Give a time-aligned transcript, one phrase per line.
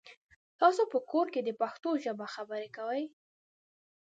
[0.59, 3.03] تاسو په کور کې پښتو ژبه خبري کوی؟